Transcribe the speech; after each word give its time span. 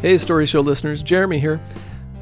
Hey, 0.00 0.16
Story 0.16 0.46
Show 0.46 0.60
listeners, 0.60 1.02
Jeremy 1.02 1.40
here. 1.40 1.60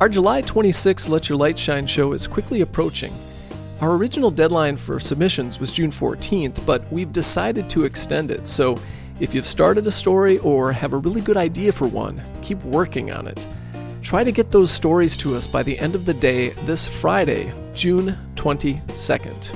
Our 0.01 0.08
July 0.08 0.40
26th 0.40 1.11
Let 1.11 1.29
Your 1.29 1.37
Light 1.37 1.58
Shine 1.58 1.87
show 1.87 2.14
is 2.14 2.26
quickly 2.26 2.62
approaching. 2.62 3.12
Our 3.83 3.96
original 3.96 4.30
deadline 4.30 4.79
for 4.79 4.99
submissions 4.99 5.60
was 5.60 5.71
June 5.71 5.90
14th, 5.90 6.65
but 6.65 6.90
we've 6.90 7.12
decided 7.12 7.69
to 7.69 7.85
extend 7.85 8.31
it. 8.31 8.49
So 8.49 8.78
if 9.21 9.35
you've 9.35 9.44
started 9.44 9.87
a 9.87 9.92
story 9.92 10.38
or 10.38 10.72
have 10.72 10.94
a 10.94 10.97
really 10.97 11.21
good 11.21 11.37
idea 11.37 11.71
for 11.71 11.87
one, 11.87 12.22
keep 12.40 12.65
working 12.65 13.12
on 13.12 13.28
it. 13.28 13.47
Try 14.01 14.24
to 14.24 14.33
get 14.33 14.51
those 14.51 14.71
stories 14.71 15.15
to 15.19 15.35
us 15.35 15.47
by 15.47 15.63
the 15.63 15.79
end 15.79 15.95
of 15.95 16.06
the 16.06 16.15
day 16.15 16.48
this 16.65 16.88
Friday, 16.88 17.52
June 17.74 18.16
22nd. 18.37 19.55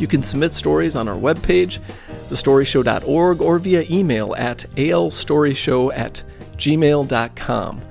You 0.00 0.06
can 0.06 0.22
submit 0.22 0.54
stories 0.54 0.96
on 0.96 1.06
our 1.06 1.16
webpage, 1.16 1.80
thestoryshow.org, 2.24 3.40
or 3.40 3.58
via 3.58 3.84
email 3.90 4.34
at 4.36 4.66
alstoryshow 4.76 5.92
at 5.94 6.22
gmail.com. 6.56 7.82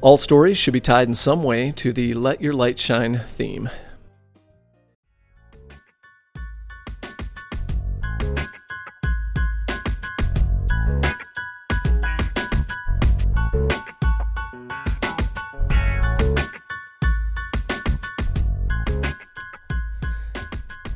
All 0.00 0.16
stories 0.16 0.58
should 0.58 0.74
be 0.74 0.80
tied 0.80 1.08
in 1.08 1.14
some 1.14 1.42
way 1.42 1.72
to 1.72 1.92
the 1.92 2.14
Let 2.14 2.40
Your 2.40 2.54
Light 2.54 2.78
Shine 2.78 3.18
theme. 3.18 3.68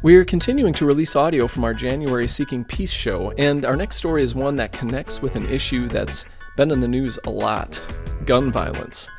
We're 0.02 0.24
continuing 0.24 0.72
to 0.74 0.86
release 0.86 1.14
audio 1.14 1.46
from 1.46 1.62
our 1.62 1.74
January 1.74 2.26
Seeking 2.26 2.64
Peace 2.64 2.90
show, 2.90 3.32
and 3.32 3.66
our 3.66 3.76
next 3.76 3.96
story 3.96 4.22
is 4.22 4.34
one 4.34 4.56
that 4.56 4.72
connects 4.72 5.20
with 5.20 5.36
an 5.36 5.46
issue 5.50 5.88
that's 5.88 6.24
been 6.56 6.70
in 6.70 6.80
the 6.80 6.88
news 6.88 7.18
a 7.24 7.30
lot 7.30 7.82
gun 8.24 8.50
violence. 8.50 9.10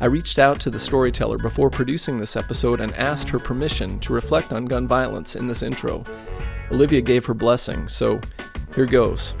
I 0.00 0.06
reached 0.06 0.38
out 0.38 0.58
to 0.60 0.70
the 0.70 0.78
storyteller 0.78 1.36
before 1.36 1.68
producing 1.68 2.16
this 2.16 2.34
episode 2.34 2.80
and 2.80 2.94
asked 2.94 3.28
her 3.28 3.38
permission 3.38 4.00
to 4.00 4.14
reflect 4.14 4.54
on 4.54 4.64
gun 4.64 4.88
violence 4.88 5.36
in 5.36 5.46
this 5.46 5.62
intro. 5.62 6.02
Olivia 6.70 7.02
gave 7.02 7.26
her 7.26 7.34
blessing, 7.34 7.86
so 7.86 8.18
here 8.74 8.86
goes. 8.86 9.34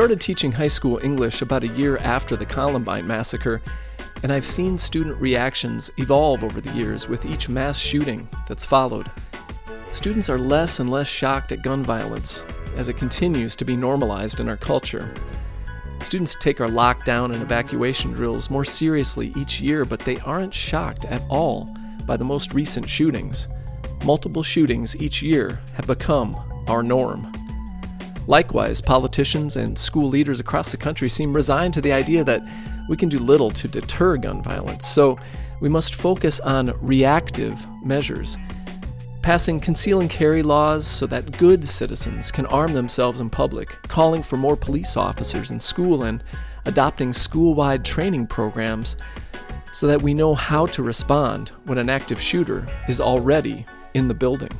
Started 0.00 0.18
teaching 0.18 0.50
high 0.50 0.66
school 0.66 0.98
English 1.02 1.42
about 1.42 1.62
a 1.62 1.68
year 1.68 1.98
after 1.98 2.34
the 2.34 2.46
Columbine 2.46 3.06
massacre, 3.06 3.60
and 4.22 4.32
I've 4.32 4.46
seen 4.46 4.78
student 4.78 5.20
reactions 5.20 5.90
evolve 5.98 6.42
over 6.42 6.58
the 6.58 6.72
years 6.72 7.06
with 7.06 7.26
each 7.26 7.50
mass 7.50 7.78
shooting 7.78 8.26
that's 8.48 8.64
followed. 8.64 9.10
Students 9.92 10.30
are 10.30 10.38
less 10.38 10.80
and 10.80 10.88
less 10.88 11.06
shocked 11.06 11.52
at 11.52 11.60
gun 11.60 11.82
violence 11.82 12.44
as 12.78 12.88
it 12.88 12.96
continues 12.96 13.54
to 13.56 13.66
be 13.66 13.76
normalized 13.76 14.40
in 14.40 14.48
our 14.48 14.56
culture. 14.56 15.12
Students 16.02 16.34
take 16.34 16.62
our 16.62 16.68
lockdown 16.68 17.34
and 17.34 17.42
evacuation 17.42 18.12
drills 18.12 18.48
more 18.48 18.64
seriously 18.64 19.34
each 19.36 19.60
year, 19.60 19.84
but 19.84 20.00
they 20.00 20.16
aren't 20.20 20.54
shocked 20.54 21.04
at 21.04 21.20
all 21.28 21.76
by 22.06 22.16
the 22.16 22.24
most 22.24 22.54
recent 22.54 22.88
shootings. 22.88 23.48
Multiple 24.06 24.42
shootings 24.42 24.96
each 24.96 25.20
year 25.20 25.60
have 25.74 25.86
become 25.86 26.64
our 26.68 26.82
norm. 26.82 27.30
Likewise, 28.30 28.80
politicians 28.80 29.56
and 29.56 29.76
school 29.76 30.08
leaders 30.08 30.38
across 30.38 30.70
the 30.70 30.76
country 30.76 31.08
seem 31.08 31.32
resigned 31.32 31.74
to 31.74 31.80
the 31.80 31.92
idea 31.92 32.22
that 32.22 32.40
we 32.88 32.96
can 32.96 33.08
do 33.08 33.18
little 33.18 33.50
to 33.50 33.66
deter 33.66 34.16
gun 34.16 34.40
violence, 34.40 34.86
so 34.86 35.18
we 35.60 35.68
must 35.68 35.96
focus 35.96 36.38
on 36.38 36.72
reactive 36.80 37.58
measures. 37.82 38.38
Passing 39.20 39.58
conceal 39.58 40.00
and 40.00 40.08
carry 40.08 40.44
laws 40.44 40.86
so 40.86 41.08
that 41.08 41.38
good 41.38 41.66
citizens 41.66 42.30
can 42.30 42.46
arm 42.46 42.72
themselves 42.72 43.20
in 43.20 43.30
public, 43.30 43.76
calling 43.88 44.22
for 44.22 44.36
more 44.36 44.56
police 44.56 44.96
officers 44.96 45.50
in 45.50 45.58
school, 45.58 46.04
and 46.04 46.22
adopting 46.66 47.12
school 47.12 47.56
wide 47.56 47.84
training 47.84 48.28
programs 48.28 48.96
so 49.72 49.88
that 49.88 50.02
we 50.02 50.14
know 50.14 50.36
how 50.36 50.66
to 50.66 50.84
respond 50.84 51.48
when 51.64 51.78
an 51.78 51.90
active 51.90 52.20
shooter 52.20 52.64
is 52.88 53.00
already 53.00 53.66
in 53.94 54.06
the 54.06 54.14
building. 54.14 54.52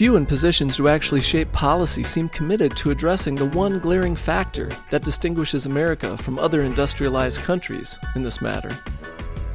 Few 0.00 0.16
in 0.16 0.24
positions 0.24 0.76
to 0.76 0.88
actually 0.88 1.20
shape 1.20 1.52
policy 1.52 2.02
seem 2.02 2.30
committed 2.30 2.74
to 2.78 2.90
addressing 2.90 3.34
the 3.34 3.44
one 3.44 3.78
glaring 3.78 4.16
factor 4.16 4.70
that 4.88 5.04
distinguishes 5.04 5.66
America 5.66 6.16
from 6.16 6.38
other 6.38 6.62
industrialized 6.62 7.42
countries 7.42 7.98
in 8.16 8.22
this 8.22 8.40
matter 8.40 8.74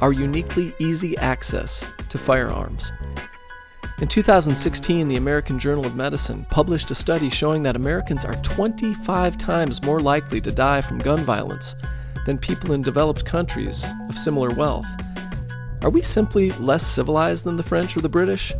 our 0.00 0.12
uniquely 0.12 0.72
easy 0.78 1.18
access 1.18 1.88
to 2.08 2.16
firearms. 2.16 2.92
In 3.98 4.06
2016, 4.06 5.08
the 5.08 5.16
American 5.16 5.58
Journal 5.58 5.84
of 5.84 5.96
Medicine 5.96 6.46
published 6.48 6.92
a 6.92 6.94
study 6.94 7.28
showing 7.28 7.64
that 7.64 7.74
Americans 7.74 8.24
are 8.24 8.40
25 8.42 9.36
times 9.36 9.82
more 9.82 9.98
likely 9.98 10.40
to 10.42 10.52
die 10.52 10.80
from 10.80 10.98
gun 10.98 11.24
violence 11.24 11.74
than 12.24 12.38
people 12.38 12.70
in 12.70 12.82
developed 12.82 13.24
countries 13.24 13.84
of 14.08 14.16
similar 14.16 14.50
wealth. 14.50 14.86
Are 15.82 15.90
we 15.90 16.02
simply 16.02 16.52
less 16.52 16.86
civilized 16.86 17.46
than 17.46 17.56
the 17.56 17.64
French 17.64 17.96
or 17.96 18.00
the 18.00 18.08
British? 18.08 18.52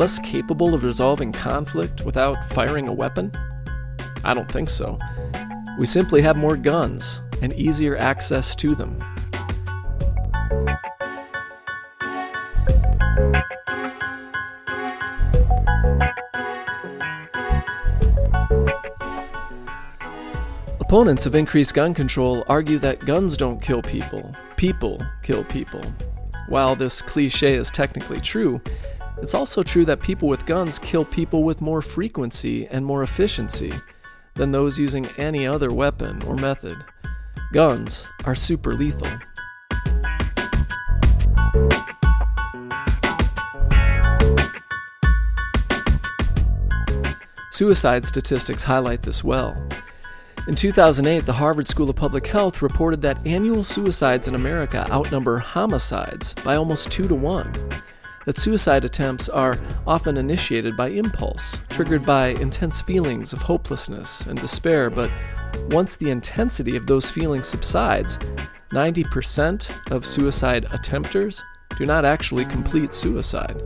Less 0.00 0.18
capable 0.20 0.74
of 0.74 0.82
resolving 0.82 1.30
conflict 1.30 2.06
without 2.06 2.42
firing 2.54 2.88
a 2.88 2.92
weapon? 2.92 3.30
I 4.24 4.32
don't 4.32 4.50
think 4.50 4.70
so. 4.70 4.98
We 5.78 5.84
simply 5.84 6.22
have 6.22 6.38
more 6.38 6.56
guns 6.56 7.20
and 7.42 7.52
easier 7.52 7.98
access 7.98 8.54
to 8.56 8.74
them. 8.74 8.98
Opponents 20.80 21.26
of 21.26 21.34
increased 21.34 21.74
gun 21.74 21.92
control 21.92 22.42
argue 22.48 22.78
that 22.78 23.04
guns 23.04 23.36
don't 23.36 23.60
kill 23.60 23.82
people, 23.82 24.34
people 24.56 25.02
kill 25.22 25.44
people. 25.44 25.82
While 26.48 26.74
this 26.74 27.02
cliche 27.02 27.54
is 27.54 27.70
technically 27.70 28.22
true, 28.22 28.62
it's 29.18 29.34
also 29.34 29.62
true 29.62 29.84
that 29.84 30.00
people 30.00 30.28
with 30.28 30.46
guns 30.46 30.78
kill 30.78 31.04
people 31.04 31.44
with 31.44 31.60
more 31.60 31.82
frequency 31.82 32.66
and 32.68 32.84
more 32.84 33.02
efficiency 33.02 33.72
than 34.34 34.52
those 34.52 34.78
using 34.78 35.06
any 35.18 35.46
other 35.46 35.72
weapon 35.72 36.22
or 36.22 36.36
method. 36.36 36.76
Guns 37.52 38.08
are 38.24 38.34
super 38.34 38.74
lethal. 38.74 39.08
Suicide 47.50 48.06
statistics 48.06 48.62
highlight 48.62 49.02
this 49.02 49.22
well. 49.22 49.54
In 50.48 50.54
2008, 50.54 51.26
the 51.26 51.32
Harvard 51.34 51.68
School 51.68 51.90
of 51.90 51.96
Public 51.96 52.26
Health 52.26 52.62
reported 52.62 53.02
that 53.02 53.26
annual 53.26 53.62
suicides 53.62 54.28
in 54.28 54.34
America 54.34 54.86
outnumber 54.90 55.38
homicides 55.38 56.32
by 56.42 56.56
almost 56.56 56.90
2 56.90 57.06
to 57.08 57.14
1 57.14 57.52
that 58.26 58.38
suicide 58.38 58.84
attempts 58.84 59.28
are 59.28 59.58
often 59.86 60.16
initiated 60.16 60.76
by 60.76 60.88
impulse, 60.88 61.62
triggered 61.70 62.04
by 62.04 62.28
intense 62.28 62.80
feelings 62.80 63.32
of 63.32 63.42
hopelessness 63.42 64.26
and 64.26 64.38
despair, 64.38 64.90
but 64.90 65.10
once 65.70 65.96
the 65.96 66.10
intensity 66.10 66.76
of 66.76 66.86
those 66.86 67.10
feelings 67.10 67.48
subsides, 67.48 68.18
90% 68.70 69.90
of 69.90 70.06
suicide 70.06 70.64
attempters 70.66 71.42
do 71.76 71.86
not 71.86 72.04
actually 72.04 72.44
complete 72.44 72.94
suicide. 72.94 73.62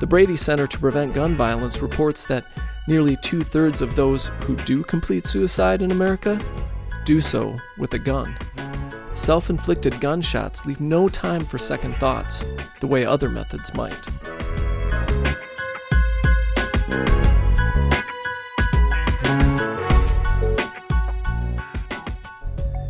The 0.00 0.06
Brady 0.06 0.36
Center 0.36 0.66
to 0.66 0.78
Prevent 0.78 1.14
Gun 1.14 1.36
Violence 1.36 1.82
reports 1.82 2.26
that 2.26 2.46
nearly 2.88 3.16
two 3.16 3.42
thirds 3.42 3.82
of 3.82 3.96
those 3.96 4.28
who 4.44 4.56
do 4.56 4.82
complete 4.82 5.26
suicide 5.26 5.82
in 5.82 5.90
America 5.90 6.40
do 7.04 7.20
so 7.20 7.56
with 7.78 7.92
a 7.94 7.98
gun. 7.98 8.36
Self 9.14 9.48
inflicted 9.48 10.00
gunshots 10.00 10.66
leave 10.66 10.80
no 10.80 11.08
time 11.08 11.44
for 11.44 11.56
second 11.56 11.94
thoughts, 11.96 12.44
the 12.80 12.86
way 12.88 13.06
other 13.06 13.28
methods 13.28 13.72
might. 13.72 13.92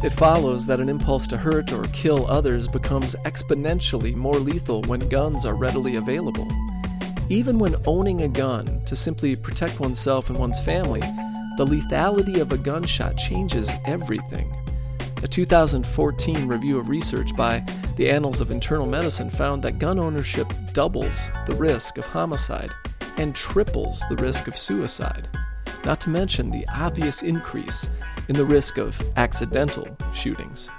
It 0.03 0.13
follows 0.13 0.67
that 0.67 0.81
an 0.81 0.89
impulse 0.89 1.27
to 1.29 1.37
hurt 1.37 1.73
or 1.73 1.85
kill 1.93 2.27
others 2.27 2.69
becomes 2.69 3.15
exponentially 3.27 4.15
more 4.15 4.39
lethal 4.39 4.83
when 4.83 5.01
guns 5.09 5.45
are 5.45 5.55
readily 5.55 5.97
available. 5.97 6.49
Even 7.29 7.59
when 7.59 7.77
owning 7.87 8.23
a 8.23 8.29
gun 8.29 8.83
to 8.87 8.97
simply 8.97 9.37
protect 9.37 9.79
oneself 9.79 10.31
and 10.31 10.39
one's 10.39 10.61
family, 10.61 11.01
the 11.59 11.67
lethality 11.67 12.41
of 12.41 12.53
a 12.53 12.59
gunshot 12.59 13.17
changes 13.17 13.75
everything. 13.87 14.51
A 15.25 15.27
2014 15.27 16.47
review 16.47 16.79
of 16.79 16.91
research 16.91 17.35
by 17.35 17.65
the 17.97 18.11
Annals 18.11 18.43
of 18.43 18.51
Internal 18.51 18.85
Medicine 18.85 19.31
found 19.31 19.63
that 19.63 19.79
gun 19.79 19.99
ownership 19.99 20.47
doubles 20.75 21.31
the 21.47 21.55
risk 21.55 21.97
of 21.97 22.05
homicide 22.05 22.71
and 23.17 23.35
triples 23.35 24.05
the 24.11 24.17
risk 24.17 24.49
of 24.49 24.59
suicide, 24.59 25.31
not 25.87 25.99
to 26.03 26.11
mention 26.11 26.51
the 26.51 26.69
obvious 26.69 27.23
increase 27.23 27.89
in 28.29 28.37
the 28.37 28.45
risk 28.45 28.77
of 28.77 29.03
accidental 29.17 29.89
shootings. 30.13 30.71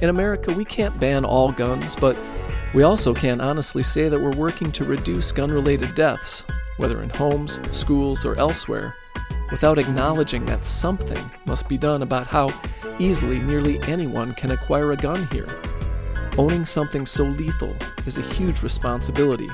In 0.00 0.08
America, 0.08 0.52
we 0.52 0.64
can't 0.64 0.98
ban 0.98 1.24
all 1.24 1.52
guns, 1.52 1.94
but 1.94 2.16
we 2.74 2.82
also 2.82 3.14
can 3.14 3.40
honestly 3.40 3.82
say 3.82 4.08
that 4.08 4.20
we're 4.20 4.36
working 4.36 4.70
to 4.72 4.84
reduce 4.84 5.32
gun 5.32 5.50
related 5.50 5.94
deaths, 5.94 6.44
whether 6.76 7.02
in 7.02 7.10
homes, 7.10 7.58
schools, 7.76 8.26
or 8.26 8.36
elsewhere, 8.36 8.94
without 9.50 9.78
acknowledging 9.78 10.44
that 10.46 10.64
something 10.64 11.30
must 11.46 11.68
be 11.68 11.78
done 11.78 12.02
about 12.02 12.26
how 12.26 12.52
easily 12.98 13.38
nearly 13.38 13.80
anyone 13.82 14.34
can 14.34 14.50
acquire 14.50 14.92
a 14.92 14.96
gun 14.96 15.26
here. 15.28 15.48
Owning 16.36 16.64
something 16.64 17.06
so 17.06 17.24
lethal 17.24 17.74
is 18.06 18.18
a 18.18 18.22
huge 18.22 18.62
responsibility, 18.62 19.48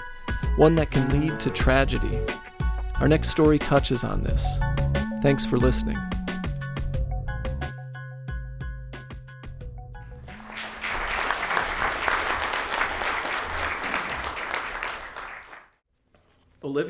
one 0.56 0.74
that 0.74 0.90
can 0.90 1.08
lead 1.20 1.38
to 1.40 1.50
tragedy. 1.50 2.20
Our 3.00 3.08
next 3.08 3.28
story 3.28 3.58
touches 3.58 4.04
on 4.04 4.22
this. 4.22 4.58
Thanks 5.22 5.46
for 5.46 5.56
listening. 5.56 5.96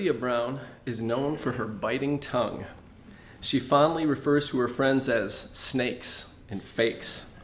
Olivia 0.04 0.20
Brown 0.20 0.60
is 0.84 1.00
known 1.00 1.34
for 1.34 1.52
her 1.52 1.64
biting 1.64 2.18
tongue. 2.18 2.66
She 3.40 3.58
fondly 3.58 4.04
refers 4.04 4.50
to 4.50 4.58
her 4.58 4.68
friends 4.68 5.08
as 5.08 5.32
snakes 5.34 6.38
and 6.50 6.62
fakes. 6.62 7.38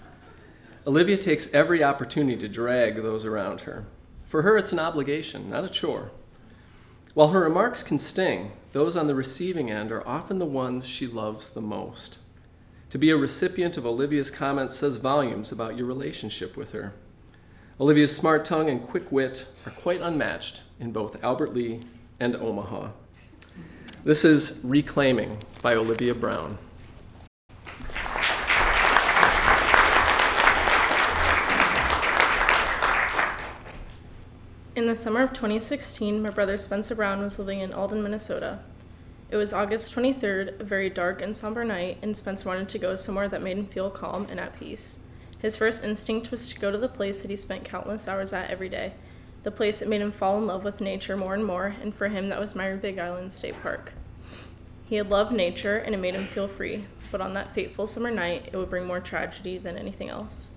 Olivia 0.87 1.17
takes 1.17 1.55
every 1.55 1.83
opportunity 1.83 2.37
to 2.37 2.51
drag 2.51 2.97
those 2.97 3.25
around 3.25 3.63
her. 3.63 3.87
For 4.27 4.43
her, 4.43 4.59
it's 4.59 4.75
an 4.75 4.79
obligation, 4.79 5.49
not 5.49 5.65
a 5.65 5.71
chore. 5.71 6.11
While 7.15 7.29
her 7.29 7.41
remarks 7.41 7.83
can 7.83 7.99
sting, 7.99 8.53
those 8.73 8.95
on 8.95 9.07
the 9.07 9.15
receiving 9.15 9.71
end 9.71 9.91
are 9.91 10.07
often 10.07 10.39
the 10.39 10.45
ones 10.45 10.87
she 10.87 11.07
loves 11.07 11.55
the 11.55 11.63
most. 11.63 12.19
To 12.91 12.99
be 12.99 13.09
a 13.09 13.17
recipient 13.17 13.79
of 13.79 13.87
Olivia's 13.87 14.31
comments 14.31 14.77
says 14.77 14.99
volumes 14.99 15.51
about 15.51 15.79
your 15.79 15.87
relationship 15.87 16.59
with 16.59 16.73
her. 16.73 16.93
Olivia's 17.81 18.15
smart 18.15 18.45
tongue 18.45 18.69
and 18.69 18.83
quick 18.83 19.11
wit 19.11 19.51
are 19.65 19.73
quite 19.73 20.03
unmatched 20.03 20.65
in 20.79 20.93
both 20.93 21.25
Albert 21.25 21.55
Lea 21.55 21.81
and 22.21 22.37
Omaha. 22.37 22.91
This 24.05 24.25
is 24.25 24.63
Reclaiming 24.65 25.39
by 25.63 25.75
Olivia 25.75 26.15
Brown. 26.15 26.59
In 34.77 34.87
the 34.87 34.97
summer 34.97 35.23
of 35.23 35.33
2016, 35.33 36.23
my 36.23 36.31
brother 36.31 36.57
Spencer 36.57 36.95
Brown 36.95 37.21
was 37.21 37.39
living 37.39 37.61
in 37.61 37.73
Alden, 37.73 38.03
Minnesota. 38.03 38.61
It 39.31 39.37
was 39.37 39.53
August 39.53 39.95
23rd, 39.95 40.61
a 40.61 40.65
very 40.65 40.91
dark 40.91 41.23
and 41.23 41.37
somber 41.37 41.65
night, 41.65 41.99
and 42.03 42.17
Spencer 42.17 42.49
wanted 42.49 42.69
to 42.69 42.79
go 42.79 42.97
somewhere 42.97 43.29
that 43.29 43.43
made 43.43 43.57
him 43.57 43.67
feel 43.67 43.91
calm 43.91 44.27
and 44.31 44.39
at 44.39 44.59
peace. 44.59 45.01
His 45.39 45.57
first 45.57 45.85
instinct 45.85 46.31
was 46.31 46.53
to 46.53 46.61
go 46.61 46.71
to 46.71 46.79
the 46.79 46.89
place 46.89 47.23
that 47.23 47.31
he 47.31 47.37
spent 47.37 47.65
countless 47.65 48.09
hours 48.09 48.33
at 48.33 48.51
every 48.51 48.69
day, 48.69 48.93
the 49.43 49.51
place 49.51 49.79
that 49.79 49.89
made 49.89 50.01
him 50.01 50.13
fall 50.13 50.37
in 50.37 50.47
love 50.47 50.65
with 50.65 50.81
nature 50.81 51.17
more 51.17 51.35
and 51.35 51.45
more, 51.45 51.75
and 51.81 51.95
for 51.95 52.09
him 52.09 52.29
that 52.29 52.41
was 52.41 52.55
Myre 52.55 52.77
Big 52.77 52.99
Island 52.99 53.33
State 53.33 53.61
Park. 53.63 53.93
He 54.87 54.97
had 54.97 55.11
loved 55.11 55.33
nature 55.33 55.77
and 55.77 55.95
it 55.95 55.99
made 55.99 56.15
him 56.15 56.27
feel 56.27 56.49
free, 56.49 56.85
but 57.11 57.21
on 57.21 57.33
that 57.33 57.55
fateful 57.55 57.87
summer 57.87 58.11
night, 58.11 58.49
it 58.53 58.57
would 58.57 58.71
bring 58.71 58.87
more 58.87 59.01
tragedy 59.01 59.57
than 59.57 59.79
anything 59.79 60.09
else. 60.09 60.55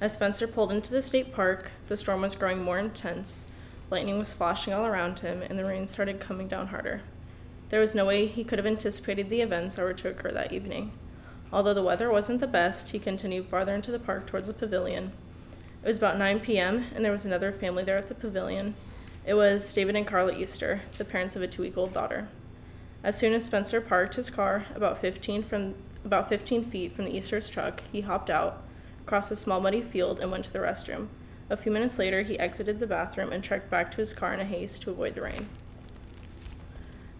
As 0.00 0.14
Spencer 0.14 0.46
pulled 0.46 0.72
into 0.72 0.92
the 0.92 1.02
state 1.02 1.32
park, 1.32 1.70
the 1.88 1.96
storm 1.96 2.22
was 2.22 2.34
growing 2.34 2.62
more 2.62 2.78
intense, 2.78 3.50
lightning 3.90 4.18
was 4.18 4.34
flashing 4.34 4.72
all 4.72 4.86
around 4.86 5.20
him, 5.20 5.42
and 5.42 5.58
the 5.58 5.64
rain 5.64 5.86
started 5.86 6.20
coming 6.20 6.48
down 6.48 6.68
harder. 6.68 7.02
There 7.70 7.80
was 7.80 7.94
no 7.94 8.04
way 8.04 8.26
he 8.26 8.44
could 8.44 8.58
have 8.58 8.66
anticipated 8.66 9.30
the 9.30 9.40
events 9.40 9.76
that 9.76 9.82
were 9.84 9.94
to 9.94 10.10
occur 10.10 10.30
that 10.32 10.52
evening. 10.52 10.92
Although 11.52 11.74
the 11.74 11.82
weather 11.82 12.10
wasn't 12.10 12.40
the 12.40 12.46
best, 12.46 12.90
he 12.90 12.98
continued 12.98 13.46
farther 13.46 13.74
into 13.74 13.90
the 13.90 13.98
park 13.98 14.26
towards 14.26 14.48
the 14.48 14.54
pavilion, 14.54 15.12
it 15.82 15.88
was 15.88 15.96
about 15.96 16.18
9 16.18 16.40
p.m., 16.40 16.86
and 16.94 17.04
there 17.04 17.12
was 17.12 17.24
another 17.24 17.52
family 17.52 17.82
there 17.82 17.98
at 17.98 18.08
the 18.08 18.14
pavilion. 18.14 18.74
It 19.26 19.34
was 19.34 19.72
David 19.72 19.96
and 19.96 20.06
Carla 20.06 20.32
Easter, 20.36 20.80
the 20.96 21.04
parents 21.04 21.36
of 21.36 21.42
a 21.42 21.46
two 21.46 21.62
week 21.62 21.76
old 21.76 21.92
daughter. 21.92 22.28
As 23.04 23.18
soon 23.18 23.32
as 23.32 23.44
Spencer 23.44 23.80
parked 23.80 24.14
his 24.14 24.30
car 24.30 24.66
about 24.74 24.98
15, 24.98 25.42
from, 25.42 25.74
about 26.04 26.28
15 26.28 26.64
feet 26.64 26.92
from 26.92 27.06
the 27.06 27.16
Easter's 27.16 27.50
truck, 27.50 27.82
he 27.90 28.02
hopped 28.02 28.30
out, 28.30 28.62
crossed 29.06 29.32
a 29.32 29.36
small 29.36 29.60
muddy 29.60 29.82
field, 29.82 30.20
and 30.20 30.30
went 30.30 30.44
to 30.44 30.52
the 30.52 30.60
restroom. 30.60 31.08
A 31.50 31.56
few 31.56 31.72
minutes 31.72 31.98
later, 31.98 32.22
he 32.22 32.38
exited 32.38 32.78
the 32.78 32.86
bathroom 32.86 33.32
and 33.32 33.42
trekked 33.42 33.70
back 33.70 33.90
to 33.90 33.98
his 33.98 34.12
car 34.12 34.32
in 34.32 34.40
a 34.40 34.44
haste 34.44 34.82
to 34.82 34.90
avoid 34.90 35.14
the 35.14 35.22
rain. 35.22 35.48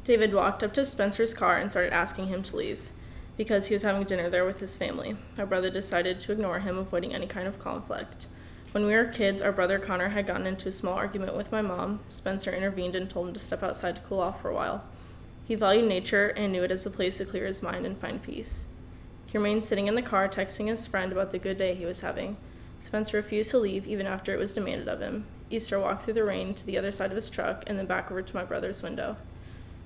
David 0.04 0.34
walked 0.34 0.62
up 0.62 0.72
to 0.74 0.84
Spencer's 0.84 1.34
car 1.34 1.58
and 1.58 1.70
started 1.70 1.92
asking 1.92 2.28
him 2.28 2.42
to 2.44 2.56
leave 2.56 2.90
because 3.36 3.68
he 3.68 3.74
was 3.74 3.82
having 3.82 4.04
dinner 4.04 4.28
there 4.28 4.44
with 4.44 4.60
his 4.60 4.76
family. 4.76 5.16
My 5.36 5.44
brother 5.44 5.70
decided 5.70 6.20
to 6.20 6.32
ignore 6.32 6.60
him, 6.60 6.78
avoiding 6.78 7.14
any 7.14 7.26
kind 7.26 7.46
of 7.46 7.58
conflict. 7.58 8.26
When 8.72 8.86
we 8.86 8.94
were 8.94 9.04
kids, 9.04 9.42
our 9.42 9.52
brother 9.52 9.78
Connor 9.78 10.08
had 10.08 10.26
gotten 10.26 10.46
into 10.46 10.70
a 10.70 10.72
small 10.72 10.94
argument 10.94 11.36
with 11.36 11.52
my 11.52 11.60
mom. 11.60 12.00
Spencer 12.08 12.50
intervened 12.50 12.96
and 12.96 13.08
told 13.08 13.28
him 13.28 13.34
to 13.34 13.40
step 13.40 13.62
outside 13.62 13.96
to 13.96 14.02
cool 14.02 14.20
off 14.20 14.40
for 14.40 14.48
a 14.48 14.54
while. 14.54 14.82
He 15.46 15.54
valued 15.54 15.86
nature 15.86 16.28
and 16.28 16.52
knew 16.52 16.62
it 16.62 16.70
as 16.70 16.86
a 16.86 16.90
place 16.90 17.18
to 17.18 17.26
clear 17.26 17.44
his 17.44 17.62
mind 17.62 17.84
and 17.84 17.98
find 17.98 18.22
peace. 18.22 18.72
He 19.26 19.36
remained 19.36 19.66
sitting 19.66 19.88
in 19.88 19.94
the 19.94 20.00
car, 20.00 20.26
texting 20.26 20.68
his 20.68 20.86
friend 20.86 21.12
about 21.12 21.32
the 21.32 21.38
good 21.38 21.58
day 21.58 21.74
he 21.74 21.84
was 21.84 22.00
having. 22.00 22.38
Spencer 22.78 23.18
refused 23.18 23.50
to 23.50 23.58
leave 23.58 23.86
even 23.86 24.06
after 24.06 24.32
it 24.32 24.38
was 24.38 24.54
demanded 24.54 24.88
of 24.88 25.00
him. 25.00 25.26
Easter 25.50 25.78
walked 25.78 26.04
through 26.04 26.14
the 26.14 26.24
rain 26.24 26.54
to 26.54 26.64
the 26.64 26.78
other 26.78 26.92
side 26.92 27.10
of 27.10 27.16
his 27.16 27.28
truck 27.28 27.64
and 27.66 27.78
then 27.78 27.84
back 27.84 28.10
over 28.10 28.22
to 28.22 28.36
my 28.36 28.42
brother's 28.42 28.82
window. 28.82 29.16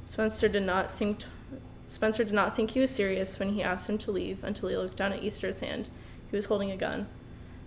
Spencer 0.05 0.49
did 0.49 0.63
not 0.63 0.95
think 0.95 1.19
t- 1.19 1.27
Spencer 1.89 2.23
did 2.23 2.33
not 2.33 2.55
think 2.55 2.71
he 2.71 2.81
was 2.81 2.93
serious 2.93 3.39
when 3.41 3.55
he 3.55 3.65
asked 3.65 3.91
him 3.91 3.99
to 3.99 4.13
leave 4.13 4.45
until 4.45 4.69
he 4.69 4.77
looked 4.77 4.97
down 4.97 5.13
at 5.13 5.25
Easter's 5.25 5.59
hand. 5.59 5.89
He 6.31 6.37
was 6.37 6.47
holding 6.47 6.71
a 6.71 6.77
gun. 6.77 7.07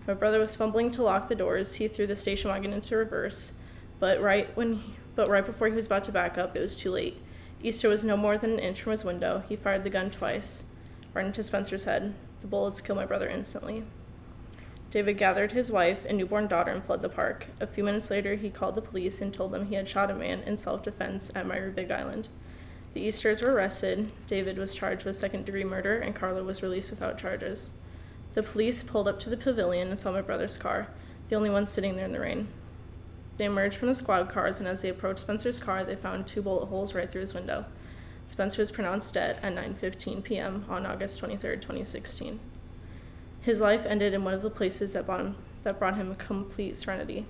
My 0.07 0.13
brother 0.13 0.39
was 0.39 0.55
fumbling 0.55 0.91
to 0.91 1.03
lock 1.03 1.27
the 1.27 1.35
doors. 1.35 1.75
He 1.75 1.87
threw 1.87 2.07
the 2.07 2.15
station 2.15 2.49
wagon 2.49 2.73
into 2.73 2.97
reverse, 2.97 3.59
but 3.99 4.21
right 4.21 4.55
when 4.55 4.75
he, 4.75 4.93
but 5.15 5.27
right 5.27 5.45
before 5.45 5.67
he 5.67 5.75
was 5.75 5.85
about 5.85 6.03
to 6.05 6.11
back 6.11 6.37
up, 6.37 6.55
it 6.55 6.61
was 6.61 6.77
too 6.77 6.91
late. 6.91 7.17
Easter 7.61 7.89
was 7.89 8.05
no 8.05 8.15
more 8.15 8.37
than 8.37 8.51
an 8.53 8.59
inch 8.59 8.81
from 8.81 8.91
his 8.91 9.03
window. 9.03 9.43
He 9.49 9.55
fired 9.55 9.83
the 9.83 9.89
gun 9.89 10.09
twice, 10.09 10.69
right 11.13 11.25
into 11.25 11.43
Spencer's 11.43 11.83
head. 11.83 12.13
The 12.41 12.47
bullets 12.47 12.79
killed 12.79 12.97
my 12.97 13.05
brother 13.05 13.27
instantly. 13.27 13.83
David 14.91 15.17
gathered 15.17 15.51
his 15.51 15.71
wife 15.71 16.05
and 16.05 16.17
newborn 16.17 16.47
daughter 16.47 16.71
and 16.71 16.83
fled 16.83 17.01
the 17.01 17.09
park. 17.09 17.47
A 17.59 17.67
few 17.67 17.83
minutes 17.83 18.09
later, 18.09 18.35
he 18.35 18.49
called 18.49 18.75
the 18.75 18.81
police 18.81 19.21
and 19.21 19.33
told 19.33 19.51
them 19.51 19.67
he 19.67 19.75
had 19.75 19.87
shot 19.87 20.09
a 20.09 20.15
man 20.15 20.39
in 20.41 20.57
self 20.57 20.81
defense 20.81 21.35
at 21.35 21.45
Myre 21.45 21.69
Big 21.69 21.91
Island. 21.91 22.29
The 22.93 23.01
Easters 23.01 23.41
were 23.41 23.53
arrested. 23.53 24.11
David 24.25 24.57
was 24.57 24.73
charged 24.73 25.05
with 25.05 25.15
second 25.15 25.45
degree 25.45 25.63
murder, 25.63 25.99
and 25.99 26.15
Carla 26.15 26.43
was 26.43 26.63
released 26.63 26.89
without 26.89 27.19
charges. 27.19 27.77
The 28.33 28.43
police 28.43 28.83
pulled 28.83 29.07
up 29.07 29.19
to 29.21 29.29
the 29.29 29.37
pavilion 29.37 29.89
and 29.89 29.99
saw 29.99 30.11
my 30.11 30.21
brother's 30.21 30.57
car, 30.57 30.87
the 31.29 31.35
only 31.35 31.49
one 31.49 31.67
sitting 31.67 31.95
there 31.95 32.05
in 32.05 32.11
the 32.11 32.19
rain. 32.19 32.47
They 33.37 33.45
emerged 33.45 33.77
from 33.77 33.87
the 33.87 33.95
squad 33.95 34.29
cars, 34.29 34.59
and 34.59 34.67
as 34.67 34.81
they 34.81 34.89
approached 34.89 35.21
Spencer's 35.21 35.63
car, 35.63 35.83
they 35.83 35.95
found 35.95 36.27
two 36.27 36.41
bullet 36.41 36.65
holes 36.65 36.93
right 36.93 37.09
through 37.09 37.21
his 37.21 37.33
window. 37.33 37.65
Spencer 38.27 38.61
was 38.61 38.69
pronounced 38.69 39.13
dead 39.13 39.37
at 39.41 39.55
9:15 39.55 40.23
p.m. 40.23 40.65
on 40.69 40.85
August 40.85 41.19
23, 41.19 41.55
2016. 41.55 42.39
His 43.41 43.59
life 43.61 43.85
ended 43.85 44.13
in 44.13 44.23
one 44.23 44.33
of 44.33 44.41
the 44.41 44.49
places 44.49 44.93
that 44.93 45.05
brought 45.05 45.21
him, 45.21 45.35
that 45.63 45.79
brought 45.79 45.95
him 45.95 46.13
complete 46.15 46.77
serenity. 46.77 47.25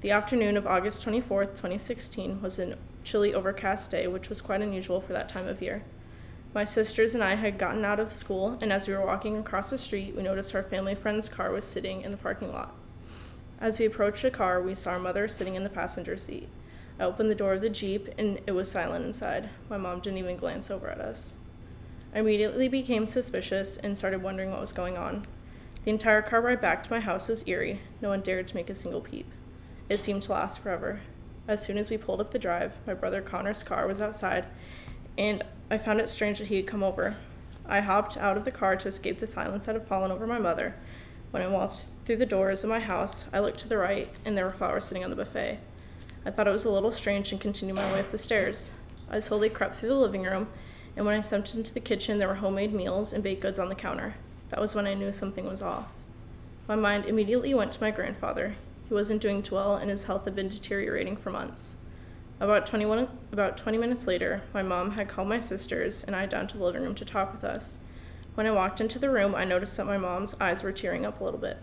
The 0.00 0.10
afternoon 0.10 0.56
of 0.56 0.66
August 0.66 1.02
24, 1.04 1.44
2016 1.46 2.42
was 2.42 2.58
a 2.58 2.76
chilly 3.04 3.32
overcast 3.32 3.90
day, 3.90 4.06
which 4.06 4.28
was 4.28 4.40
quite 4.40 4.60
unusual 4.60 5.00
for 5.00 5.12
that 5.14 5.28
time 5.28 5.48
of 5.48 5.62
year. 5.62 5.82
My 6.54 6.62
sisters 6.62 7.14
and 7.14 7.24
I 7.24 7.34
had 7.34 7.58
gotten 7.58 7.84
out 7.84 7.98
of 7.98 8.12
school, 8.12 8.56
and 8.60 8.72
as 8.72 8.86
we 8.86 8.94
were 8.94 9.04
walking 9.04 9.36
across 9.36 9.70
the 9.70 9.78
street, 9.78 10.14
we 10.14 10.22
noticed 10.22 10.54
our 10.54 10.62
family 10.62 10.94
friend's 10.94 11.28
car 11.28 11.50
was 11.50 11.64
sitting 11.64 12.02
in 12.02 12.12
the 12.12 12.16
parking 12.16 12.52
lot. 12.52 12.72
As 13.60 13.80
we 13.80 13.86
approached 13.86 14.22
the 14.22 14.30
car, 14.30 14.62
we 14.62 14.76
saw 14.76 14.92
our 14.92 15.00
mother 15.00 15.26
sitting 15.26 15.56
in 15.56 15.64
the 15.64 15.68
passenger 15.68 16.16
seat. 16.16 16.48
I 17.00 17.02
opened 17.02 17.28
the 17.28 17.34
door 17.34 17.54
of 17.54 17.60
the 17.60 17.70
Jeep, 17.70 18.08
and 18.16 18.38
it 18.46 18.52
was 18.52 18.70
silent 18.70 19.04
inside. 19.04 19.48
My 19.68 19.76
mom 19.76 19.98
didn't 19.98 20.20
even 20.20 20.36
glance 20.36 20.70
over 20.70 20.88
at 20.88 21.00
us. 21.00 21.38
I 22.14 22.20
immediately 22.20 22.68
became 22.68 23.08
suspicious 23.08 23.76
and 23.76 23.98
started 23.98 24.22
wondering 24.22 24.52
what 24.52 24.60
was 24.60 24.70
going 24.70 24.96
on. 24.96 25.24
The 25.84 25.90
entire 25.90 26.22
car 26.22 26.40
ride 26.40 26.60
back 26.60 26.84
to 26.84 26.92
my 26.92 27.00
house 27.00 27.28
was 27.28 27.48
eerie. 27.48 27.80
No 28.00 28.10
one 28.10 28.20
dared 28.20 28.46
to 28.46 28.54
make 28.54 28.70
a 28.70 28.76
single 28.76 29.00
peep. 29.00 29.26
It 29.88 29.96
seemed 29.96 30.22
to 30.22 30.32
last 30.32 30.60
forever. 30.60 31.00
As 31.48 31.66
soon 31.66 31.78
as 31.78 31.90
we 31.90 31.98
pulled 31.98 32.20
up 32.20 32.30
the 32.30 32.38
drive, 32.38 32.74
my 32.86 32.94
brother 32.94 33.20
Connor's 33.20 33.64
car 33.64 33.88
was 33.88 34.00
outside, 34.00 34.44
and 35.16 35.42
I 35.70 35.78
found 35.78 36.00
it 36.00 36.08
strange 36.08 36.38
that 36.38 36.48
he 36.48 36.56
had 36.56 36.66
come 36.66 36.82
over. 36.82 37.16
I 37.66 37.80
hopped 37.80 38.16
out 38.16 38.36
of 38.36 38.44
the 38.44 38.50
car 38.50 38.76
to 38.76 38.88
escape 38.88 39.18
the 39.18 39.26
silence 39.26 39.66
that 39.66 39.74
had 39.74 39.86
fallen 39.86 40.10
over 40.10 40.26
my 40.26 40.38
mother. 40.38 40.74
When 41.30 41.42
I 41.42 41.48
walked 41.48 41.86
through 42.04 42.16
the 42.16 42.26
doors 42.26 42.62
of 42.62 42.70
my 42.70 42.80
house, 42.80 43.32
I 43.32 43.40
looked 43.40 43.58
to 43.60 43.68
the 43.68 43.78
right, 43.78 44.08
and 44.24 44.36
there 44.36 44.44
were 44.44 44.52
flowers 44.52 44.84
sitting 44.84 45.02
on 45.02 45.10
the 45.10 45.16
buffet. 45.16 45.58
I 46.26 46.30
thought 46.30 46.46
it 46.46 46.52
was 46.52 46.64
a 46.64 46.72
little 46.72 46.92
strange 46.92 47.32
and 47.32 47.40
continued 47.40 47.74
my 47.74 47.92
way 47.92 48.00
up 48.00 48.10
the 48.10 48.18
stairs. 48.18 48.78
I 49.10 49.20
slowly 49.20 49.50
crept 49.50 49.74
through 49.74 49.88
the 49.90 49.96
living 49.96 50.22
room, 50.22 50.48
and 50.96 51.04
when 51.04 51.16
I 51.16 51.20
stepped 51.22 51.54
into 51.54 51.74
the 51.74 51.80
kitchen, 51.80 52.18
there 52.18 52.28
were 52.28 52.36
homemade 52.36 52.72
meals 52.72 53.12
and 53.12 53.22
baked 53.22 53.42
goods 53.42 53.58
on 53.58 53.68
the 53.68 53.74
counter. 53.74 54.14
That 54.50 54.60
was 54.60 54.74
when 54.74 54.86
I 54.86 54.94
knew 54.94 55.10
something 55.12 55.46
was 55.46 55.62
off. 55.62 55.88
My 56.68 56.76
mind 56.76 57.06
immediately 57.06 57.52
went 57.52 57.72
to 57.72 57.82
my 57.82 57.90
grandfather. 57.90 58.54
He 58.88 58.94
wasn't 58.94 59.20
doing 59.20 59.42
too 59.42 59.56
well, 59.56 59.74
and 59.74 59.90
his 59.90 60.04
health 60.04 60.24
had 60.24 60.36
been 60.36 60.48
deteriorating 60.48 61.16
for 61.16 61.30
months. 61.30 61.78
About 62.40 62.66
21, 62.66 63.08
about 63.32 63.56
20 63.56 63.78
minutes 63.78 64.06
later, 64.06 64.42
my 64.52 64.62
mom 64.62 64.92
had 64.92 65.08
called 65.08 65.28
my 65.28 65.38
sisters 65.38 66.02
and 66.02 66.16
I 66.16 66.26
down 66.26 66.48
to 66.48 66.58
the 66.58 66.64
living 66.64 66.82
room 66.82 66.94
to 66.96 67.04
talk 67.04 67.32
with 67.32 67.44
us. 67.44 67.84
When 68.34 68.46
I 68.46 68.50
walked 68.50 68.80
into 68.80 68.98
the 68.98 69.10
room, 69.10 69.34
I 69.34 69.44
noticed 69.44 69.76
that 69.76 69.86
my 69.86 69.98
mom's 69.98 70.38
eyes 70.40 70.62
were 70.62 70.72
tearing 70.72 71.06
up 71.06 71.20
a 71.20 71.24
little 71.24 71.38
bit. 71.38 71.58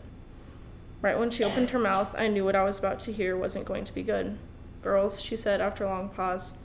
Right 1.01 1.19
when 1.19 1.29
she 1.29 1.43
opened 1.43 1.71
her 1.71 1.79
mouth, 1.79 2.15
I 2.17 2.27
knew 2.29 2.45
what 2.45 2.55
I 2.55 2.63
was 2.63 2.79
about 2.79 3.01
to 3.01 3.11
hear 3.11 3.35
wasn't 3.35 3.65
going 3.65 3.83
to 3.83 3.93
be 3.93 4.03
good. 4.03 4.37
Girls, 4.81 5.21
she 5.21 5.35
said 5.35 5.59
after 5.59 5.83
a 5.83 5.89
long 5.89 6.09
pause. 6.09 6.61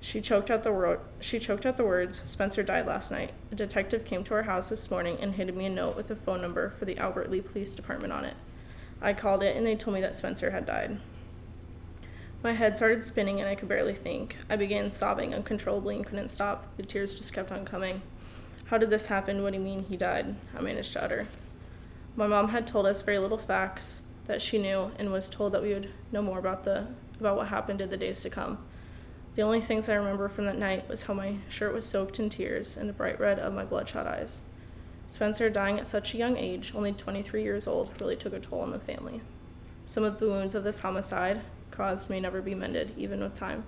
She 0.00 0.20
choked 0.20 0.50
out 0.50 0.62
the 0.62 0.72
word. 0.72 1.00
She 1.20 1.40
choked 1.40 1.66
out 1.66 1.76
the 1.76 1.84
words. 1.84 2.18
Spencer 2.20 2.62
died 2.62 2.86
last 2.86 3.10
night. 3.10 3.32
A 3.50 3.56
detective 3.56 4.04
came 4.04 4.22
to 4.24 4.34
our 4.34 4.44
house 4.44 4.68
this 4.68 4.90
morning 4.90 5.18
and 5.20 5.34
handed 5.34 5.56
me 5.56 5.66
a 5.66 5.70
note 5.70 5.96
with 5.96 6.10
a 6.10 6.16
phone 6.16 6.40
number 6.40 6.70
for 6.70 6.84
the 6.84 6.98
Albert 6.98 7.30
Lea 7.30 7.40
Police 7.40 7.74
Department 7.74 8.12
on 8.12 8.24
it. 8.24 8.34
I 9.02 9.12
called 9.12 9.42
it 9.42 9.56
and 9.56 9.66
they 9.66 9.74
told 9.74 9.94
me 9.94 10.00
that 10.02 10.14
Spencer 10.14 10.50
had 10.50 10.66
died. 10.66 10.98
My 12.40 12.52
head 12.52 12.76
started 12.76 13.02
spinning 13.02 13.40
and 13.40 13.48
I 13.48 13.56
could 13.56 13.68
barely 13.68 13.94
think. 13.94 14.36
I 14.48 14.54
began 14.54 14.92
sobbing 14.92 15.34
uncontrollably 15.34 15.96
and 15.96 16.06
couldn't 16.06 16.28
stop. 16.28 16.76
The 16.76 16.84
tears 16.84 17.16
just 17.16 17.32
kept 17.32 17.50
on 17.50 17.64
coming. 17.64 18.00
How 18.66 18.78
did 18.78 18.90
this 18.90 19.08
happen? 19.08 19.42
What 19.42 19.52
do 19.52 19.58
you 19.58 19.64
mean 19.64 19.86
he 19.88 19.96
died? 19.96 20.36
I 20.56 20.60
managed 20.60 20.92
to 20.92 21.02
utter. 21.02 21.26
My 22.14 22.28
mom 22.28 22.50
had 22.50 22.66
told 22.66 22.86
us 22.86 23.02
very 23.02 23.18
little 23.18 23.38
facts 23.38 24.08
that 24.26 24.40
she 24.40 24.58
knew 24.58 24.92
and 24.98 25.10
was 25.10 25.28
told 25.28 25.52
that 25.52 25.62
we 25.62 25.74
would 25.74 25.90
know 26.12 26.22
more 26.22 26.38
about 26.38 26.64
the 26.64 26.86
about 27.18 27.36
what 27.36 27.48
happened 27.48 27.80
in 27.80 27.90
the 27.90 27.96
days 27.96 28.22
to 28.22 28.30
come. 28.30 28.58
The 29.34 29.42
only 29.42 29.60
things 29.60 29.88
I 29.88 29.96
remember 29.96 30.28
from 30.28 30.44
that 30.44 30.58
night 30.58 30.88
was 30.88 31.04
how 31.04 31.14
my 31.14 31.36
shirt 31.48 31.74
was 31.74 31.84
soaked 31.84 32.20
in 32.20 32.30
tears 32.30 32.76
and 32.76 32.88
the 32.88 32.92
bright 32.92 33.18
red 33.18 33.40
of 33.40 33.52
my 33.52 33.64
bloodshot 33.64 34.06
eyes. 34.06 34.48
Spencer 35.08 35.50
dying 35.50 35.80
at 35.80 35.88
such 35.88 36.14
a 36.14 36.18
young 36.18 36.36
age, 36.36 36.72
only 36.76 36.92
23 36.92 37.42
years 37.42 37.66
old, 37.66 37.90
really 38.00 38.14
took 38.14 38.32
a 38.32 38.38
toll 38.38 38.60
on 38.60 38.70
the 38.70 38.78
family. 38.78 39.20
Some 39.84 40.04
of 40.04 40.20
the 40.20 40.28
wounds 40.28 40.54
of 40.54 40.62
this 40.62 40.80
homicide 40.80 41.40
caused 41.70 42.10
may 42.10 42.20
never 42.20 42.40
be 42.40 42.54
mended, 42.54 42.92
even 42.96 43.20
with 43.20 43.34
time. 43.34 43.64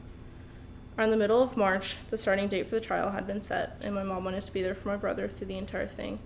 Around 0.99 1.11
the 1.11 1.17
middle 1.17 1.43
of 1.43 1.57
March, 1.57 1.97
the 2.11 2.19
starting 2.19 2.49
date 2.49 2.67
for 2.67 2.75
the 2.75 2.81
trial 2.81 3.11
had 3.11 3.27
been 3.27 3.41
set, 3.41 3.77
and 3.83 3.95
my 3.95 4.03
mom 4.03 4.25
wanted 4.25 4.43
to 4.43 4.53
be 4.53 4.63
there 4.63 4.75
for 4.75 4.89
my 4.89 4.97
brother 4.97 5.29
through 5.29 5.47
the 5.47 5.57
entire 5.57 5.87
thing. 5.87 6.19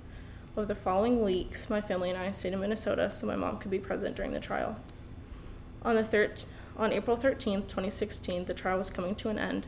Over 0.57 0.66
the 0.66 0.75
following 0.75 1.23
weeks, 1.23 1.69
my 1.69 1.81
family 1.81 2.11
and 2.11 2.19
I 2.19 2.31
stayed 2.31 2.52
in 2.52 2.61
Minnesota 2.61 3.11
so 3.11 3.26
my 3.26 3.37
mom 3.37 3.59
could 3.59 3.71
be 3.71 3.78
present 3.78 4.16
during 4.16 4.33
the 4.33 4.40
trial. 4.40 4.76
On 5.83 5.97
the 5.97 6.04
thir- 6.04 6.33
on 6.76 6.93
April 6.93 7.16
13th, 7.16 7.69
2016, 7.69 8.47
the 8.47 8.54
trial 8.54 8.78
was 8.78 8.90
coming 8.90 9.14
to 9.16 9.28
an 9.28 9.38
end, 9.38 9.66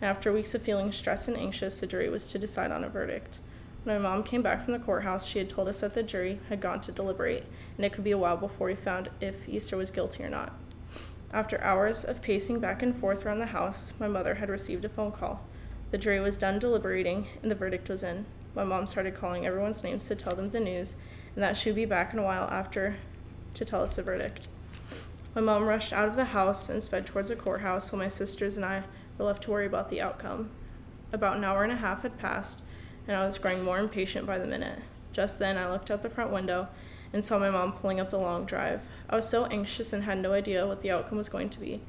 and 0.00 0.10
after 0.10 0.32
weeks 0.32 0.54
of 0.54 0.62
feeling 0.62 0.92
stressed 0.92 1.28
and 1.28 1.36
anxious, 1.36 1.80
the 1.80 1.86
jury 1.86 2.08
was 2.08 2.26
to 2.28 2.38
decide 2.38 2.70
on 2.70 2.84
a 2.84 2.88
verdict. 2.88 3.38
When 3.84 4.02
my 4.02 4.08
mom 4.08 4.24
came 4.24 4.42
back 4.42 4.64
from 4.64 4.72
the 4.72 4.80
courthouse, 4.80 5.26
she 5.26 5.38
had 5.38 5.48
told 5.48 5.68
us 5.68 5.80
that 5.80 5.94
the 5.94 6.02
jury 6.02 6.40
had 6.48 6.60
gone 6.60 6.80
to 6.82 6.92
deliberate, 6.92 7.44
and 7.76 7.86
it 7.86 7.92
could 7.92 8.04
be 8.04 8.10
a 8.10 8.18
while 8.18 8.36
before 8.36 8.66
we 8.66 8.74
found 8.74 9.08
if 9.20 9.48
Easter 9.48 9.76
was 9.76 9.90
guilty 9.90 10.24
or 10.24 10.28
not. 10.28 10.52
After 11.32 11.60
hours 11.62 12.04
of 12.04 12.22
pacing 12.22 12.60
back 12.60 12.82
and 12.82 12.96
forth 12.96 13.26
around 13.26 13.40
the 13.40 13.46
house, 13.46 13.98
my 14.00 14.08
mother 14.08 14.36
had 14.36 14.48
received 14.48 14.84
a 14.84 14.88
phone 14.88 15.12
call. 15.12 15.44
The 15.90 15.98
jury 15.98 16.20
was 16.20 16.38
done 16.38 16.58
deliberating, 16.58 17.28
and 17.42 17.50
the 17.50 17.54
verdict 17.54 17.88
was 17.88 18.02
in. 18.02 18.24
My 18.54 18.64
mom 18.64 18.86
started 18.86 19.14
calling 19.14 19.46
everyone's 19.46 19.84
names 19.84 20.08
to 20.08 20.16
tell 20.16 20.34
them 20.34 20.50
the 20.50 20.60
news, 20.60 21.02
and 21.34 21.42
that 21.42 21.56
she'd 21.56 21.74
be 21.74 21.84
back 21.84 22.12
in 22.12 22.18
a 22.18 22.22
while 22.22 22.48
after 22.50 22.96
to 23.54 23.64
tell 23.64 23.82
us 23.82 23.96
the 23.96 24.02
verdict. 24.02 24.48
My 25.34 25.42
mom 25.42 25.64
rushed 25.64 25.92
out 25.92 26.08
of 26.08 26.16
the 26.16 26.26
house 26.26 26.68
and 26.68 26.82
sped 26.82 27.06
towards 27.06 27.28
the 27.28 27.36
courthouse 27.36 27.92
while 27.92 28.00
my 28.00 28.08
sisters 28.08 28.56
and 28.56 28.64
I 28.64 28.84
were 29.18 29.26
left 29.26 29.42
to 29.44 29.50
worry 29.50 29.66
about 29.66 29.90
the 29.90 30.00
outcome. 30.00 30.50
About 31.12 31.36
an 31.36 31.44
hour 31.44 31.62
and 31.62 31.72
a 31.72 31.76
half 31.76 32.02
had 32.02 32.18
passed, 32.18 32.64
and 33.06 33.16
I 33.16 33.24
was 33.24 33.38
growing 33.38 33.62
more 33.62 33.78
impatient 33.78 34.26
by 34.26 34.38
the 34.38 34.46
minute. 34.46 34.80
Just 35.12 35.38
then, 35.38 35.56
I 35.56 35.70
looked 35.70 35.90
out 35.90 36.02
the 36.02 36.10
front 36.10 36.32
window 36.32 36.68
and 37.12 37.24
saw 37.24 37.38
my 37.38 37.50
mom 37.50 37.72
pulling 37.72 38.00
up 38.00 38.10
the 38.10 38.18
long 38.18 38.44
drive. 38.44 38.82
I 39.08 39.16
was 39.16 39.28
so 39.28 39.46
anxious 39.46 39.92
and 39.92 40.04
had 40.04 40.18
no 40.18 40.32
idea 40.32 40.66
what 40.66 40.82
the 40.82 40.90
outcome 40.90 41.18
was 41.18 41.28
going 41.28 41.48
to 41.50 41.60
be. 41.60 41.80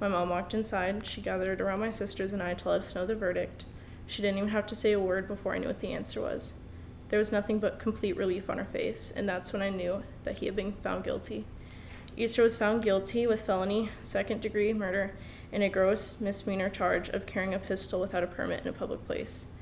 My 0.00 0.08
mom 0.08 0.30
walked 0.30 0.54
inside. 0.54 1.06
She 1.06 1.20
gathered 1.20 1.60
around 1.60 1.80
my 1.80 1.90
sisters 1.90 2.32
and 2.32 2.42
I 2.42 2.54
to 2.54 2.68
let 2.68 2.80
us 2.80 2.94
know 2.94 3.06
the 3.06 3.14
verdict. 3.14 3.64
She 4.06 4.22
didn't 4.22 4.38
even 4.38 4.50
have 4.50 4.66
to 4.66 4.76
say 4.76 4.92
a 4.92 5.00
word 5.00 5.28
before 5.28 5.54
I 5.54 5.58
knew 5.58 5.68
what 5.68 5.80
the 5.80 5.92
answer 5.92 6.20
was. 6.20 6.54
There 7.08 7.18
was 7.18 7.32
nothing 7.32 7.58
but 7.58 7.78
complete 7.78 8.16
relief 8.16 8.50
on 8.50 8.58
her 8.58 8.64
face, 8.64 9.12
and 9.14 9.28
that's 9.28 9.52
when 9.52 9.62
I 9.62 9.70
knew 9.70 10.02
that 10.24 10.38
he 10.38 10.46
had 10.46 10.56
been 10.56 10.72
found 10.72 11.04
guilty. 11.04 11.44
Easter 12.16 12.42
was 12.42 12.56
found 12.56 12.82
guilty 12.82 13.26
with 13.26 13.42
felony, 13.42 13.90
second 14.02 14.40
degree 14.40 14.72
murder, 14.72 15.12
and 15.52 15.62
a 15.62 15.68
gross 15.68 16.20
misdemeanor 16.20 16.70
charge 16.70 17.08
of 17.08 17.26
carrying 17.26 17.54
a 17.54 17.58
pistol 17.58 18.00
without 18.00 18.24
a 18.24 18.26
permit 18.26 18.62
in 18.62 18.68
a 18.68 18.72
public 18.72 19.04
place. 19.06 19.52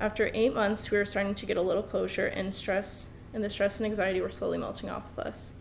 After 0.00 0.30
eight 0.32 0.54
months, 0.54 0.90
we 0.90 0.98
were 0.98 1.04
starting 1.04 1.34
to 1.34 1.46
get 1.46 1.56
a 1.56 1.62
little 1.62 1.82
closure, 1.82 2.26
and 2.26 2.54
stress 2.54 3.12
and 3.34 3.42
the 3.42 3.50
stress 3.50 3.78
and 3.78 3.86
anxiety 3.86 4.20
were 4.20 4.30
slowly 4.30 4.58
melting 4.58 4.90
off 4.90 5.16
of 5.16 5.26
us. 5.26 5.56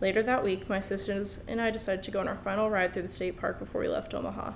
Later 0.00 0.22
that 0.22 0.44
week, 0.44 0.68
my 0.68 0.80
sisters 0.80 1.44
and 1.48 1.60
I 1.60 1.70
decided 1.70 2.04
to 2.04 2.10
go 2.10 2.20
on 2.20 2.28
our 2.28 2.36
final 2.36 2.70
ride 2.70 2.92
through 2.92 3.02
the 3.02 3.08
state 3.08 3.38
park 3.38 3.58
before 3.58 3.80
we 3.80 3.88
left 3.88 4.14
Omaha. 4.14 4.52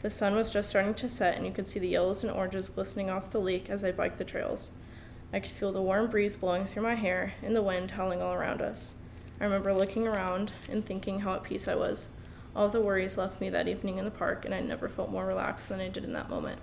The 0.00 0.10
sun 0.10 0.34
was 0.34 0.50
just 0.50 0.70
starting 0.70 0.94
to 0.94 1.08
set, 1.08 1.36
and 1.36 1.46
you 1.46 1.52
could 1.52 1.66
see 1.66 1.78
the 1.78 1.88
yellows 1.88 2.24
and 2.24 2.32
oranges 2.32 2.68
glistening 2.68 3.10
off 3.10 3.30
the 3.30 3.38
lake 3.38 3.70
as 3.70 3.84
I 3.84 3.92
biked 3.92 4.18
the 4.18 4.24
trails. 4.24 4.76
I 5.32 5.40
could 5.40 5.50
feel 5.50 5.72
the 5.72 5.82
warm 5.82 6.10
breeze 6.10 6.36
blowing 6.36 6.64
through 6.64 6.82
my 6.82 6.94
hair 6.94 7.34
and 7.42 7.54
the 7.54 7.62
wind 7.62 7.92
howling 7.92 8.20
all 8.20 8.34
around 8.34 8.60
us. 8.60 9.02
I 9.40 9.44
remember 9.44 9.72
looking 9.72 10.06
around 10.08 10.52
and 10.68 10.84
thinking 10.84 11.20
how 11.20 11.34
at 11.34 11.42
peace 11.42 11.68
I 11.68 11.74
was. 11.74 12.16
All 12.54 12.68
the 12.68 12.80
worries 12.80 13.16
left 13.16 13.40
me 13.40 13.48
that 13.50 13.68
evening 13.68 13.98
in 13.98 14.04
the 14.04 14.10
park, 14.10 14.44
and 14.44 14.54
I 14.54 14.60
never 14.60 14.88
felt 14.88 15.10
more 15.10 15.26
relaxed 15.26 15.68
than 15.68 15.80
I 15.80 15.88
did 15.88 16.04
in 16.04 16.12
that 16.14 16.28
moment. 16.28 16.58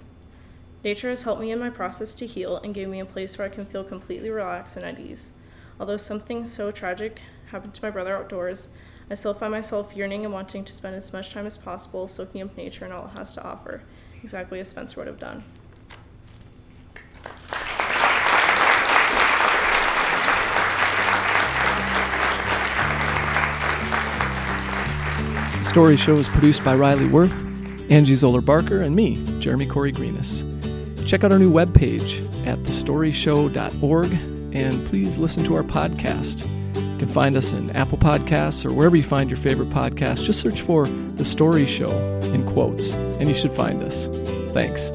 Nature 0.81 1.09
has 1.09 1.23
helped 1.23 1.41
me 1.41 1.51
in 1.51 1.59
my 1.59 1.69
process 1.69 2.13
to 2.15 2.25
heal 2.25 2.55
and 2.57 2.73
gave 2.73 2.87
me 2.87 3.01
a 3.01 3.05
place 3.05 3.37
where 3.37 3.45
I 3.45 3.53
can 3.53 3.65
feel 3.65 3.83
completely 3.83 4.29
relaxed 4.29 4.77
and 4.77 4.85
at 4.85 4.97
ease. 4.97 5.33
Although 5.77 5.97
something 5.97 6.45
so 6.45 6.71
tragic 6.71 7.21
happened 7.51 7.73
to 7.73 7.83
my 7.83 7.89
brother 7.89 8.15
outdoors, 8.15 8.71
I 9.11 9.15
still 9.15 9.33
find 9.33 9.51
myself 9.51 9.93
yearning 9.93 10.23
and 10.23 10.33
wanting 10.33 10.63
to 10.63 10.71
spend 10.71 10.95
as 10.95 11.11
much 11.11 11.33
time 11.33 11.45
as 11.45 11.57
possible 11.57 12.07
soaking 12.07 12.41
up 12.41 12.55
nature 12.55 12.85
and 12.85 12.93
all 12.93 13.07
it 13.07 13.17
has 13.17 13.33
to 13.33 13.43
offer, 13.43 13.81
exactly 14.23 14.59
as 14.61 14.69
Spencer 14.69 15.01
would 15.01 15.07
have 15.07 15.19
done. 15.19 15.43
The 25.57 25.65
Story 25.65 25.97
Show 25.97 26.15
is 26.15 26.29
produced 26.29 26.63
by 26.63 26.73
Riley 26.73 27.07
Worth, 27.07 27.33
Angie 27.91 28.13
Zoller 28.13 28.41
Barker, 28.41 28.81
and 28.81 28.95
me, 28.95 29.25
Jeremy 29.39 29.65
Corey 29.65 29.91
Greenis. 29.91 30.48
Check 31.09 31.23
out 31.23 31.31
our 31.31 31.39
new 31.39 31.51
webpage 31.51 32.19
at 32.45 32.59
thestoryshow.org 32.59 34.11
and 34.53 34.85
please 34.85 35.17
listen 35.17 35.43
to 35.45 35.55
our 35.55 35.63
podcast. 35.63 36.45
You 36.75 36.99
can 36.99 37.07
find 37.07 37.35
us 37.35 37.51
in 37.51 37.71
Apple 37.71 37.97
Podcasts 37.97 38.63
or 38.63 38.71
wherever 38.71 38.95
you 38.95 39.01
find 39.01 39.27
your 39.27 39.37
favorite 39.37 39.69
podcast. 39.69 40.23
Just 40.23 40.39
search 40.39 40.61
for 40.61 40.85
The 40.85 41.25
Story 41.25 41.65
Show 41.65 41.89
in 42.31 42.45
quotes, 42.45 42.93
and 42.93 43.27
you 43.27 43.33
should 43.33 43.51
find 43.51 43.81
us. 43.81 44.05
Thanks. 44.53 44.91